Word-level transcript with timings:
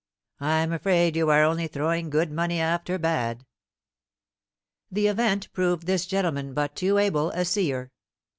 "I'm 0.39 0.73
afraid 0.73 1.15
you 1.15 1.29
are 1.29 1.43
only 1.43 1.67
throwing 1.67 2.09
good 2.09 2.31
money 2.31 2.59
after 2.59 2.97
bad." 2.97 3.45
The 4.89 5.05
event 5.05 5.53
proved 5.53 5.85
this 5.85 6.07
gentleman 6.07 6.55
but 6.55 6.75
too 6.75 6.97
able 6.97 7.29
a 7.29 7.45
seer. 7.45 7.91